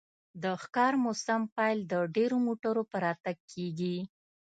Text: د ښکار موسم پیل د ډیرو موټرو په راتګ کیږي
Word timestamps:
د 0.43 0.45
ښکار 0.61 0.93
موسم 1.05 1.41
پیل 1.55 1.77
د 1.91 1.93
ډیرو 2.15 2.37
موټرو 2.47 2.83
په 2.91 2.97
راتګ 3.05 3.37
کیږي 3.51 3.97